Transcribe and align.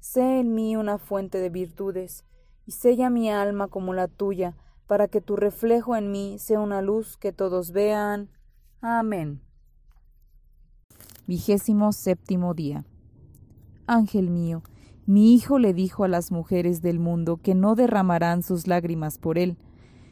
Sé 0.00 0.40
en 0.40 0.54
mí 0.54 0.76
una 0.76 0.98
fuente 0.98 1.38
de 1.38 1.50
virtudes, 1.50 2.24
y 2.66 2.72
sella 2.72 3.10
mi 3.10 3.30
alma 3.30 3.68
como 3.68 3.94
la 3.94 4.08
tuya, 4.08 4.56
para 4.86 5.08
que 5.08 5.20
tu 5.20 5.36
reflejo 5.36 5.96
en 5.96 6.10
mí 6.10 6.38
sea 6.38 6.60
una 6.60 6.82
luz 6.82 7.16
que 7.16 7.32
todos 7.32 7.72
vean. 7.72 8.30
Amén. 8.80 9.40
Vigésimo 11.26 11.92
séptimo 11.92 12.54
día. 12.54 12.84
Ángel 13.86 14.30
mío, 14.30 14.62
mi 15.06 15.34
hijo 15.34 15.58
le 15.58 15.72
dijo 15.72 16.04
a 16.04 16.08
las 16.08 16.30
mujeres 16.30 16.82
del 16.82 16.98
mundo 16.98 17.38
que 17.38 17.54
no 17.54 17.74
derramarán 17.74 18.42
sus 18.42 18.66
lágrimas 18.66 19.18
por 19.18 19.38
él, 19.38 19.56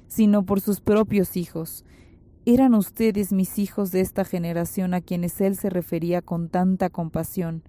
sino 0.08 0.44
por 0.44 0.60
sus 0.60 0.80
propios 0.80 1.36
hijos. 1.36 1.84
Eran 2.44 2.74
ustedes 2.74 3.32
mis 3.32 3.58
hijos 3.58 3.90
de 3.90 4.00
esta 4.00 4.24
generación 4.24 4.94
a 4.94 5.00
quienes 5.00 5.40
él 5.40 5.56
se 5.56 5.68
refería 5.68 6.22
con 6.22 6.48
tanta 6.48 6.90
compasión, 6.90 7.62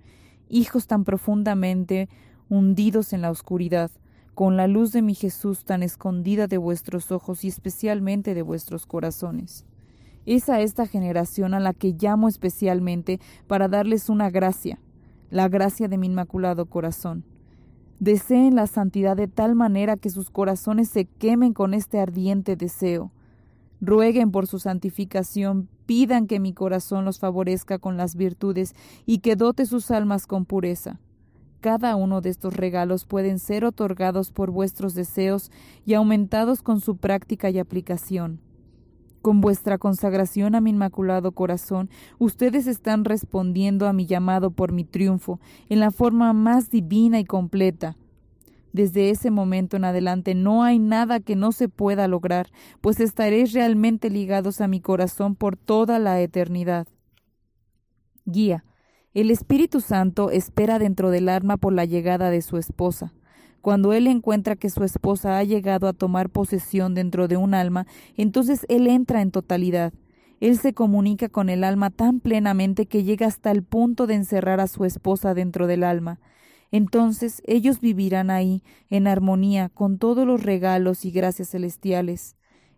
hijos 0.49 0.87
tan 0.87 1.03
profundamente 1.03 2.09
hundidos 2.49 3.13
en 3.13 3.21
la 3.21 3.31
oscuridad, 3.31 3.91
con 4.33 4.55
la 4.55 4.67
luz 4.67 4.91
de 4.91 5.01
mi 5.01 5.15
Jesús 5.15 5.65
tan 5.65 5.81
escondida 5.83 6.47
de 6.47 6.57
vuestros 6.57 7.11
ojos 7.11 7.43
y 7.43 7.47
especialmente 7.47 8.35
de 8.35 8.41
vuestros 8.43 8.85
corazones. 8.85 9.65
Es 10.25 10.49
a 10.49 10.61
esta 10.61 10.85
generación 10.85 11.53
a 11.53 11.59
la 11.59 11.73
que 11.73 11.95
llamo 11.99 12.27
especialmente 12.27 13.19
para 13.47 13.67
darles 13.67 14.09
una 14.09 14.29
gracia, 14.29 14.79
la 15.29 15.47
gracia 15.47 15.87
de 15.87 15.97
mi 15.97 16.07
inmaculado 16.07 16.65
corazón. 16.65 17.23
Deseen 17.99 18.55
la 18.55 18.67
santidad 18.67 19.17
de 19.17 19.27
tal 19.27 19.55
manera 19.55 19.97
que 19.97 20.11
sus 20.11 20.29
corazones 20.29 20.89
se 20.89 21.05
quemen 21.05 21.53
con 21.53 21.73
este 21.73 21.99
ardiente 21.99 22.55
deseo. 22.55 23.11
Rueguen 23.79 24.31
por 24.31 24.47
su 24.47 24.59
santificación, 24.59 25.69
pidan 25.85 26.27
que 26.27 26.39
mi 26.39 26.53
corazón 26.53 27.05
los 27.05 27.19
favorezca 27.19 27.77
con 27.77 27.95
las 27.97 28.15
virtudes 28.15 28.75
y 29.05 29.19
que 29.19 29.35
dote 29.35 29.65
sus 29.65 29.91
almas 29.91 30.25
con 30.25 30.45
pureza. 30.45 30.99
Cada 31.61 31.95
uno 31.95 32.21
de 32.21 32.29
estos 32.29 32.55
regalos 32.55 33.05
pueden 33.05 33.39
ser 33.39 33.65
otorgados 33.65 34.31
por 34.31 34.51
vuestros 34.51 34.93
deseos 34.93 35.51
y 35.85 35.95
aumentados 35.95 36.61
con 36.61 36.79
su 36.81 36.97
práctica 36.97 37.49
y 37.49 37.59
aplicación. 37.59 38.39
Con 39.21 39.41
vuestra 39.41 39.77
consagración 39.77 40.55
a 40.55 40.61
mi 40.61 40.69
inmaculado 40.69 41.31
corazón, 41.31 41.89
ustedes 42.19 42.67
están 42.67 43.03
respondiendo 43.03 43.87
a 43.87 43.93
mi 43.93 44.05
llamado 44.05 44.51
por 44.51 44.71
mi 44.71 44.85
triunfo 44.85 45.39
en 45.69 45.79
la 45.79 45.91
forma 45.91 46.31
más 46.33 46.69
divina 46.69 47.19
y 47.19 47.25
completa. 47.25 47.97
Desde 48.77 49.09
ese 49.09 49.31
momento 49.31 49.75
en 49.75 49.85
adelante 49.85 50.35
no 50.35 50.61
hay 50.61 50.77
nada 50.77 51.19
que 51.19 51.35
no 51.35 51.51
se 51.51 51.67
pueda 51.67 52.07
lograr, 52.07 52.51
pues 52.79 52.99
estaréis 52.99 53.51
realmente 53.53 54.11
ligados 54.11 54.61
a 54.61 54.67
mi 54.67 54.81
corazón 54.81 55.33
por 55.33 55.57
toda 55.57 55.97
la 55.97 56.21
eternidad. 56.21 56.85
Guía. 58.25 58.63
El 59.15 59.31
Espíritu 59.31 59.81
Santo 59.81 60.29
espera 60.29 60.77
dentro 60.77 61.09
del 61.09 61.27
alma 61.27 61.57
por 61.57 61.73
la 61.73 61.85
llegada 61.85 62.29
de 62.29 62.43
su 62.43 62.57
esposa. 62.57 63.15
Cuando 63.61 63.93
él 63.93 64.05
encuentra 64.05 64.55
que 64.55 64.69
su 64.69 64.83
esposa 64.83 65.39
ha 65.39 65.43
llegado 65.43 65.87
a 65.87 65.93
tomar 65.93 66.29
posesión 66.29 66.93
dentro 66.93 67.27
de 67.27 67.35
un 67.35 67.55
alma, 67.55 67.87
entonces 68.15 68.63
él 68.69 68.85
entra 68.85 69.23
en 69.23 69.31
totalidad. 69.31 69.91
Él 70.39 70.59
se 70.59 70.75
comunica 70.75 71.29
con 71.29 71.49
el 71.49 71.63
alma 71.63 71.89
tan 71.89 72.19
plenamente 72.19 72.85
que 72.85 73.03
llega 73.03 73.25
hasta 73.25 73.49
el 73.49 73.63
punto 73.63 74.05
de 74.05 74.13
encerrar 74.13 74.59
a 74.59 74.67
su 74.67 74.85
esposa 74.85 75.33
dentro 75.33 75.65
del 75.65 75.83
alma. 75.83 76.19
Entonces 76.71 77.41
ellos 77.45 77.79
vivirán 77.79 78.29
ahí, 78.29 78.63
en 78.89 79.07
armonía, 79.07 79.69
con 79.69 79.97
todos 79.97 80.27
los 80.27 80.43
regalos 80.43 81.05
y 81.05 81.11
gracias 81.11 81.49
celestiales. 81.51 82.35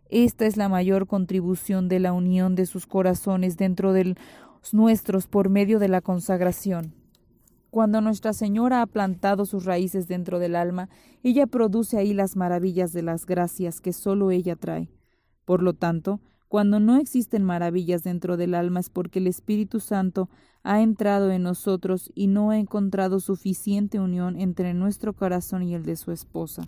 Esta 0.10 0.46
es 0.46 0.58
la 0.58 0.70
mayor 0.70 1.08
contribución 1.08 1.88
de 1.88 2.00
la 2.00 2.14
unión 2.14 2.56
de 2.56 2.66
sus 2.66 2.88
corazones 2.88 3.58
dentro 3.58 3.94
de 3.94 4.16
los 4.62 4.74
nuestros 4.74 5.28
por 5.28 5.50
medio 5.50 5.80
de 5.80 5.88
la 5.88 6.02
consagración. 6.02 6.94
Cuando 7.70 8.02
Nuestra 8.02 8.34
Señora 8.34 8.82
ha 8.82 8.88
plantado 8.88 9.46
sus 9.46 9.66
raíces 9.66 10.08
dentro 10.08 10.40
del 10.40 10.56
alma, 10.56 10.90
ella 11.22 11.46
produce 11.46 11.98
ahí 11.98 12.14
las 12.14 12.36
maravillas 12.36 12.94
de 12.94 13.04
las 13.04 13.28
gracias 13.28 13.80
que 13.80 13.94
sólo 13.94 14.32
ella 14.32 14.56
trae. 14.56 14.90
Por 15.46 15.62
lo 15.62 15.74
tanto, 15.74 16.20
cuando 16.50 16.80
no 16.80 16.98
existen 16.98 17.44
maravillas 17.44 18.04
dentro 18.04 18.36
del 18.36 18.56
alma 18.56 18.80
es 18.80 18.90
porque 18.90 19.20
el 19.20 19.28
Espíritu 19.28 19.80
Santo 19.80 20.30
ha 20.64 20.82
entrado 20.82 21.32
en 21.32 21.44
nosotros 21.44 22.12
y 22.16 22.26
no 22.26 22.50
ha 22.50 22.58
encontrado 22.58 23.20
suficiente 23.20 24.00
unión 24.00 24.36
entre 24.36 24.74
nuestro 24.74 25.14
corazón 25.14 25.62
y 25.62 25.76
el 25.76 25.84
de 25.84 25.96
su 25.96 26.12
esposa. 26.12 26.64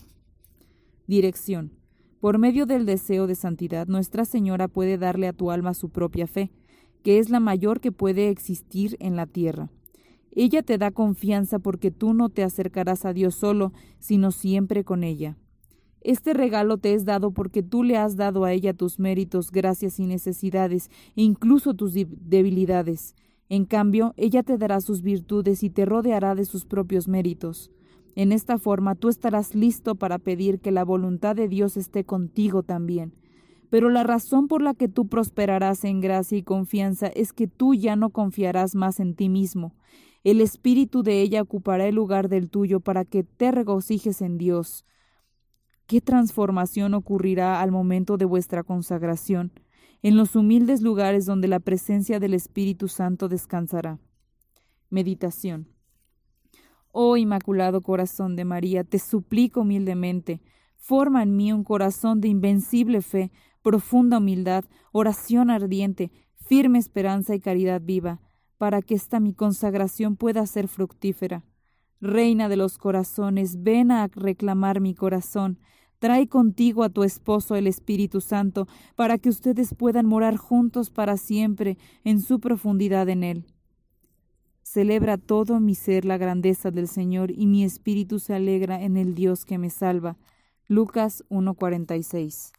Dirección. 1.08 1.72
Por 2.20 2.38
medio 2.38 2.68
del 2.68 2.86
deseo 2.86 3.26
de 3.26 3.34
santidad, 3.34 3.88
Nuestra 3.88 4.24
Señora 4.24 4.68
puede 4.68 5.00
darle 5.00 5.28
a 5.28 5.34
tu 5.34 5.50
alma 5.50 5.74
su 5.74 5.90
propia 5.90 6.28
fe, 6.28 6.52
que 7.04 7.18
es 7.18 7.32
la 7.32 7.40
mayor 7.40 7.80
que 7.80 7.92
puede 7.92 8.30
existir 8.30 8.96
en 9.00 9.16
la 9.16 9.26
tierra. 9.26 9.72
Ella 10.32 10.62
te 10.62 10.78
da 10.78 10.92
confianza 10.92 11.58
porque 11.58 11.90
tú 11.90 12.14
no 12.14 12.30
te 12.30 12.44
acercarás 12.44 13.04
a 13.04 13.14
Dios 13.14 13.34
solo, 13.34 13.74
sino 13.98 14.32
siempre 14.32 14.84
con 14.84 15.04
ella. 15.04 15.38
Este 16.02 16.34
regalo 16.34 16.78
te 16.78 16.94
es 16.94 17.06
dado 17.06 17.32
porque 17.32 17.64
tú 17.64 17.84
le 17.84 17.98
has 17.98 18.16
dado 18.16 18.44
a 18.44 18.54
ella 18.54 18.74
tus 18.74 19.00
méritos, 19.00 19.52
gracias 19.52 20.00
y 20.00 20.06
necesidades, 20.06 20.90
e 21.16 21.22
incluso 21.22 21.74
tus 21.74 21.94
debilidades. 21.94 23.16
En 23.50 23.66
cambio, 23.66 24.14
ella 24.18 24.44
te 24.44 24.58
dará 24.58 24.82
sus 24.82 25.02
virtudes 25.02 25.64
y 25.64 25.70
te 25.70 25.86
rodeará 25.86 26.36
de 26.36 26.46
sus 26.46 26.66
propios 26.66 27.08
méritos. 27.08 27.72
En 28.16 28.32
esta 28.32 28.58
forma 28.58 28.96
tú 28.96 29.10
estarás 29.10 29.56
listo 29.56 29.96
para 29.96 30.20
pedir 30.20 30.60
que 30.60 30.72
la 30.72 30.84
voluntad 30.84 31.36
de 31.36 31.48
Dios 31.48 31.78
esté 31.78 32.04
contigo 32.04 32.64
también. 32.64 33.14
Pero 33.70 33.90
la 33.90 34.04
razón 34.04 34.48
por 34.48 34.62
la 34.62 34.74
que 34.74 34.90
tú 34.90 35.08
prosperarás 35.08 35.86
en 35.86 36.02
gracia 36.02 36.38
y 36.38 36.44
confianza 36.44 37.08
es 37.08 37.32
que 37.32 37.48
tú 37.48 37.74
ya 37.74 37.96
no 37.96 38.10
confiarás 38.10 38.76
más 38.76 39.00
en 39.00 39.16
ti 39.16 39.30
mismo 39.30 39.76
el 40.24 40.40
espíritu 40.40 41.02
de 41.02 41.22
ella 41.22 41.42
ocupará 41.42 41.88
el 41.88 41.96
lugar 41.96 42.30
del 42.30 42.50
tuyo 42.50 42.80
para 42.80 43.06
que 43.06 43.24
te 43.24 43.52
regocijes 43.52 44.22
en 44.22 44.38
Dios. 44.38 44.86
¿Qué 45.92 46.00
transformación 46.00 46.94
ocurrirá 46.94 47.60
al 47.62 47.70
momento 47.70 48.16
de 48.16 48.24
vuestra 48.24 48.64
consagración, 48.64 49.52
en 50.02 50.16
los 50.16 50.38
humildes 50.38 50.82
lugares 50.82 51.26
donde 51.26 51.50
la 51.50 51.60
presencia 51.60 52.18
del 52.18 52.34
Espíritu 52.34 52.88
Santo 52.88 53.28
descansará? 53.28 54.00
Meditación. 54.90 55.68
Oh 56.94 57.18
Inmaculado 57.18 57.82
Corazón 57.82 58.38
de 58.38 58.46
María, 58.46 58.86
te 58.86 59.00
suplico 59.00 59.64
humildemente, 59.64 60.40
forma 60.78 61.24
en 61.24 61.36
mí 61.36 61.52
un 61.52 61.66
corazón 61.66 62.22
de 62.22 62.30
invencible 62.30 63.02
fe, 63.02 63.30
profunda 63.62 64.20
humildad, 64.20 64.64
oración 64.94 65.50
ardiente, 65.50 66.10
firme 66.38 66.80
esperanza 66.80 67.36
y 67.36 67.42
caridad 67.42 67.82
viva 67.84 68.22
para 68.58 68.82
que 68.82 68.96
esta 68.96 69.20
mi 69.20 69.34
consagración 69.34 70.16
pueda 70.16 70.48
ser 70.48 70.70
fructífera. 70.70 71.44
Reina 72.00 72.48
de 72.48 72.56
los 72.56 72.78
corazones, 72.78 73.62
ven 73.62 73.92
a 73.92 74.08
reclamar 74.08 74.80
mi 74.80 74.96
corazón. 74.96 75.60
Trae 76.02 76.28
contigo 76.28 76.84
a 76.84 76.90
tu 76.90 77.04
esposo 77.04 77.56
el 77.56 77.68
Espíritu 77.68 78.22
Santo, 78.22 78.68
para 78.96 79.20
que 79.20 79.30
ustedes 79.30 79.76
puedan 79.76 80.08
morar 80.08 80.36
juntos 80.36 80.90
para 80.90 81.16
siempre 81.16 81.78
en 82.04 82.22
su 82.22 82.40
profundidad 82.40 83.08
en 83.08 83.24
él. 83.24 83.46
Celebra 84.64 85.20
todo 85.20 85.60
mi 85.60 85.76
ser 85.76 86.06
la 86.06 86.18
grandeza 86.18 86.72
del 86.72 86.88
Señor, 86.88 87.30
y 87.30 87.46
mi 87.46 87.64
espíritu 87.64 88.18
se 88.18 88.34
alegra 88.34 88.82
en 88.82 88.98
el 88.98 89.14
Dios 89.14 89.46
que 89.46 89.60
me 89.60 89.70
salva. 89.70 90.18
Lucas 90.68 91.24
1:46 91.30 92.52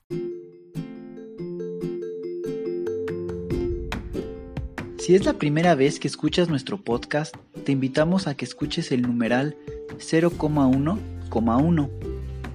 Si 4.99 5.17
es 5.17 5.25
la 5.25 5.33
primera 5.33 5.75
vez 5.75 5.99
que 5.99 6.07
escuchas 6.07 6.49
nuestro 6.49 6.81
podcast, 6.81 7.35
te 7.65 7.73
invitamos 7.73 8.29
a 8.29 8.37
que 8.37 8.45
escuches 8.45 8.93
el 8.93 9.03
numeral 9.03 9.57
0,1,1, 9.99 12.12